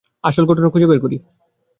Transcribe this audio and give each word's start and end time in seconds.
আসল 0.23 0.43
ঘটনা 0.45 0.67
খুঁজে 0.69 0.89
বের 0.89 0.99
করি! 0.99 1.17